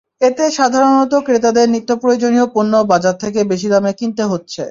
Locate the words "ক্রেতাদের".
1.25-1.67